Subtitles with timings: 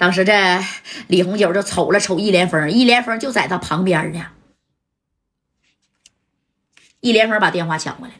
[0.00, 0.32] 当时这
[1.08, 4.30] 李红九就瞅了瞅易连峰，易连峰就在他旁边呢。
[7.00, 8.14] 易连峰把电话抢过来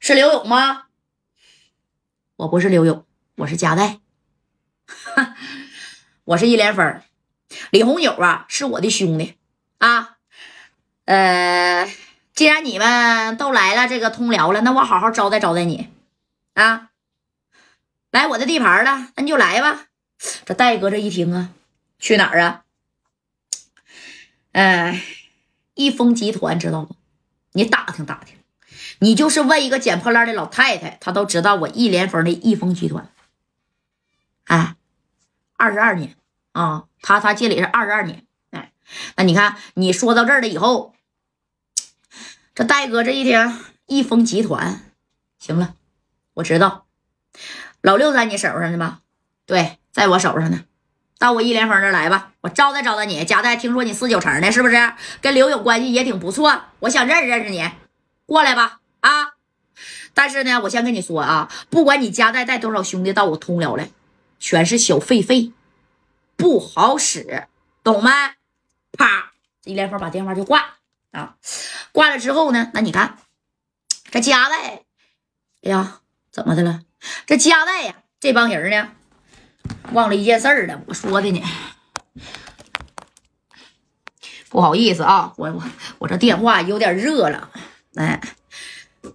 [0.00, 0.86] 是刘勇吗？
[2.34, 4.00] 我不是刘勇，我是加代。
[6.24, 7.00] 我是易连峰，
[7.70, 9.36] 李红九啊是我的兄弟
[9.78, 10.16] 啊。
[11.04, 11.88] 呃，
[12.32, 15.88] 既然你们都来了这个通辽了，那我好好招待招待你
[16.54, 16.90] 啊。
[18.14, 19.86] 来我的地盘了，那你就来吧。
[20.46, 21.50] 这戴哥这一听啊，
[21.98, 22.62] 去哪儿啊？
[24.52, 25.02] 哎，
[25.74, 26.94] 易丰集团知道不？
[27.54, 28.38] 你打听打听，
[29.00, 33.10] 你就是问一个捡破烂的老太太，她都知道我易连峰的易丰集团。
[34.44, 34.76] 哎，
[35.56, 36.14] 二十二年
[36.52, 38.24] 啊，他他进里是二十二年。
[38.50, 38.70] 哎，
[39.16, 40.94] 那你看你说到这儿了以后，
[42.54, 44.84] 这戴哥这一听易丰集团，
[45.36, 45.74] 行了，
[46.34, 46.83] 我知道。
[47.80, 49.00] 老六在你手上呢吗？
[49.46, 50.64] 对，在我手上呢。
[51.18, 53.24] 到我易连峰这来吧，我招待招待你。
[53.24, 54.92] 贾代，听说你四九城的，是不是？
[55.22, 57.70] 跟刘勇关系也挺不错，我想认识认识你，
[58.26, 58.80] 过来吧。
[59.00, 59.34] 啊！
[60.12, 63.90] 但是呢，我先跟你说啊，不管你家代带多少兄弟到我通辽来，
[64.38, 65.52] 全是小狒狒，
[66.36, 67.46] 不好使，
[67.82, 68.10] 懂没？
[68.98, 69.32] 啪！
[69.64, 70.76] 易连峰把电话就挂
[71.12, 71.36] 啊。
[71.92, 73.18] 挂了之后呢，那你看
[74.10, 74.82] 这家代，
[75.62, 76.80] 哎呀，怎么的了？
[77.26, 78.90] 这加代呀，这帮人呢，
[79.92, 80.80] 忘了一件事儿了。
[80.86, 81.42] 我说的呢，
[84.48, 85.62] 不好意思啊，我我
[85.98, 87.50] 我这电话有点热了。
[87.96, 88.20] 哎，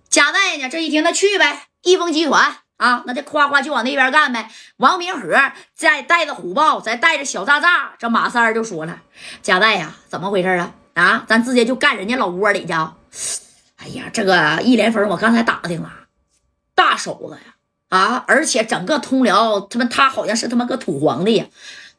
[0.09, 4.49] 加代呢，这一听那去呗，易丰集团啊，那就夸夸就往那边干呗。
[4.77, 9.01] 王明和再带着虎豹，再带着小炸炸，这马三就说了
[9.43, 10.73] ：“加代呀，怎么回事啊？
[10.93, 12.73] 啊，咱直接就干人家老窝里去。
[12.73, 15.91] 哎呀，这个一连峰，我刚才打听了，
[16.73, 17.55] 大手子呀。”
[17.89, 18.23] 啊！
[18.27, 21.45] 而且整个通辽，他妈他好像是他妈个土皇帝呀，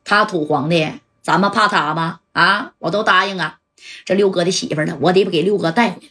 [0.05, 0.88] 他土皇帝，
[1.20, 2.20] 咱们怕他吗？
[2.32, 2.72] 啊！
[2.78, 3.58] 我都答应啊，
[4.05, 6.02] 这六哥的媳妇呢，我得给六哥带回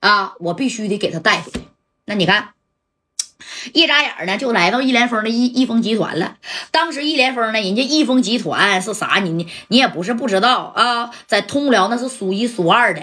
[0.00, 0.34] 来啊！
[0.38, 1.60] 我必须得给他带回来。
[2.04, 2.50] 那你看，
[3.72, 6.36] 一眨眼呢，就来到易连峰的易易峰集团了。
[6.70, 9.18] 当时易连峰呢，人家易峰集团是啥？
[9.18, 13.02] 你你你也不是不知道啊，在通辽那是数一数二的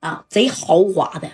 [0.00, 1.30] 啊，贼豪华的，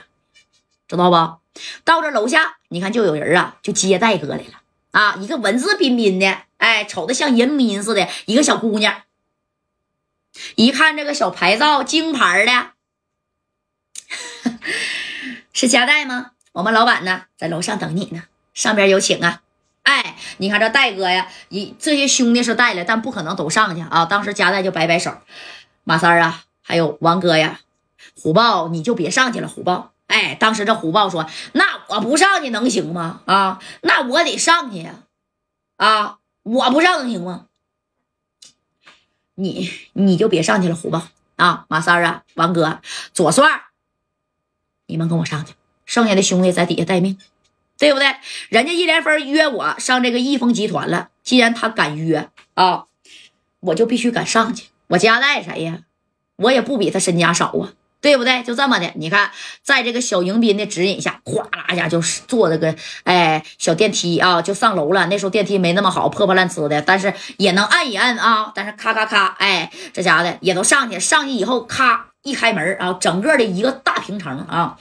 [0.86, 1.38] 知道吧？
[1.84, 4.60] 到这楼下，你看就有人啊，就接待哥来了
[4.90, 5.16] 啊！
[5.20, 9.02] 一个文质彬彬的，哎，瞅的像人民似的，一个小姑娘。
[10.54, 12.70] 一看这个小牌照，京牌的，
[15.52, 16.32] 是加代吗？
[16.52, 18.24] 我们老板呢，在楼上等你呢，
[18.54, 19.42] 上边有请啊！
[19.82, 24.04] 哎，你看这戴哥呀，一这些兄弟是带来，但不可能都上去啊。
[24.04, 25.16] 当时加代就摆摆手，
[25.84, 27.60] 马三啊，还有王哥呀，
[28.20, 29.92] 虎豹你就别上去了，虎豹。
[30.08, 33.22] 哎，当时这虎豹说：“那我不上去能行吗？
[33.26, 35.04] 啊，那我得上去呀！
[35.76, 37.46] 啊，我不上能行吗？
[39.34, 42.80] 你你就别上去了，虎豹啊，马三啊，王哥，
[43.12, 43.66] 左帅，
[44.86, 45.52] 你们跟我上去，
[45.84, 47.18] 剩下的兄弟在底下待命，
[47.78, 48.16] 对不对？
[48.48, 52.86] 人家一连峰约我上这个易峰集团了，既然他敢约啊，
[53.60, 54.68] 我就必须敢上去。
[54.88, 55.82] 我家带谁呀？
[56.36, 58.42] 我也不比他身家少啊。”对不对？
[58.42, 59.30] 就这么的，你看，
[59.62, 65.06] 在这个小迎宾的指引下，哗啦一下就坐这个哎小电梯啊，就上楼了。
[65.06, 68.52] 那时候电梯没那么好，破破烂呲的，但是也能按一按啊。
[68.54, 71.00] 但是咔咔咔，哎，这家的也都上去。
[71.00, 74.76] 上去以后，咔一开门啊，整个的一个大平层啊，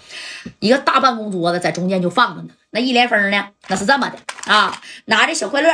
[0.59, 2.49] 一个大办公桌子在中间就放着呢。
[2.69, 5.69] 那一连峰呢，那是这么的啊，拿着小快乐。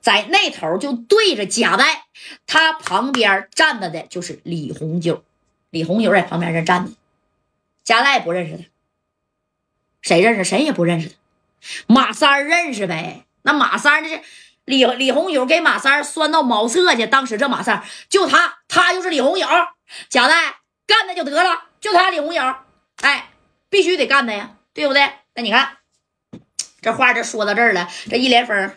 [0.00, 2.04] 在那头就对着贾代，
[2.46, 5.24] 他旁边站着的就是李红九，
[5.70, 6.92] 李红九在旁边这站着，
[7.84, 8.64] 贾代不认识他，
[10.02, 10.44] 谁认识？
[10.44, 11.14] 谁也不认识他。
[11.86, 13.24] 马三认识呗？
[13.42, 14.22] 那马三这是
[14.64, 19.46] 李李红九给马三拴到茅厕去，当时这马三就他，他就是李红九，
[20.08, 22.40] 贾代干他就得了，就他李红九，
[23.02, 23.30] 哎，
[23.68, 25.10] 必须得干他呀，对不对？
[25.34, 25.78] 那你看
[26.80, 28.72] 这话就说到这儿了，这一连峰。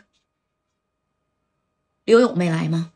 [2.06, 2.92] 刘勇没来吗？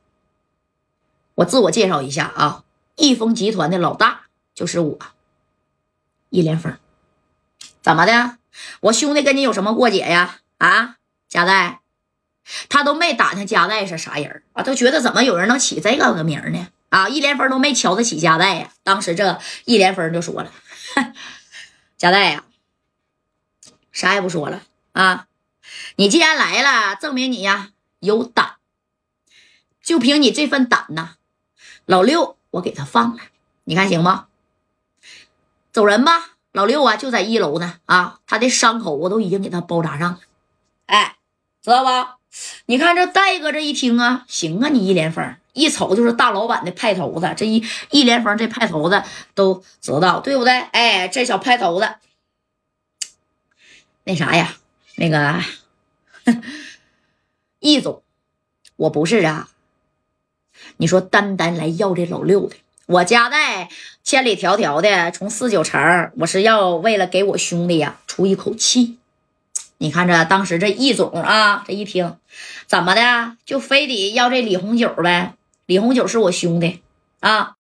[1.36, 2.64] 我自我介绍一下啊，
[2.96, 4.24] 易丰集团的老大
[4.54, 5.00] 就是我，
[6.30, 6.78] 易连峰。
[7.82, 8.38] 怎么的？
[8.82, 10.40] 我兄弟跟你有什么过节呀？
[10.58, 10.98] 啊，
[11.30, 11.82] 加代，
[12.68, 16.68] 他都没打听加代是啥人啊，都觉得怎么有人能起这个个名呢？
[16.90, 18.74] 啊，易连峰都没瞧得起加代呀。
[18.84, 20.52] 当时这易连峰就说了
[21.98, 22.44] ：“加代呀，
[23.92, 25.28] 啥也不说了啊，
[25.96, 27.70] 你既然来了，证明你呀
[28.00, 28.56] 有胆。”
[29.88, 31.12] 就凭你这份胆呐，
[31.86, 33.22] 老六我给他放了，
[33.64, 34.28] 你看行吗？
[35.72, 40.20] 走人吧，老六啊就在一楼呢啊，他的伤口我都已经给他包扎上了，
[40.88, 41.16] 哎，
[41.64, 42.18] 知道吧？
[42.66, 49.02] 你看这戴哥这一听啊，行啊，你一连峰一瞅就是大老板的派头子，这一一连峰这派头子
[49.36, 50.60] 都知道，对不对？
[50.60, 51.96] 哎，这小派头子，
[54.04, 54.54] 那啥呀，
[54.98, 55.42] 那个
[57.60, 58.04] 易总，
[58.76, 59.48] 我不是啊。
[60.78, 62.56] 你说单单来要这老六的，
[62.86, 63.70] 我家在
[64.04, 68.98] 千里迢迢的从四九城，我是要为了给我兄弟呀出一口气。
[69.80, 72.16] 你看这当时这易总啊，这一听，
[72.66, 75.34] 怎么的就非得要这李红九呗？
[75.66, 76.82] 李红九是我兄弟
[77.20, 77.57] 啊。